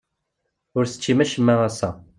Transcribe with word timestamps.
Ur 0.77 0.83
teččim 0.87 1.19
acemma 1.23 1.55
ass-a. 1.67 1.89